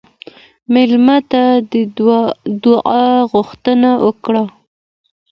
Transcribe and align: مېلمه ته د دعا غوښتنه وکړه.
مېلمه 0.73 1.17
ته 1.31 1.43
د 1.71 1.73
دعا 2.63 3.05
غوښتنه 3.31 3.89
وکړه. 4.05 4.43